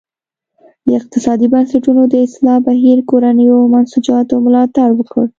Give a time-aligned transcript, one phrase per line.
[0.85, 5.25] د اقتصادي بنسټونو د اصلاح بهیر کورنیو منسوجاتو ملاتړ وکړ.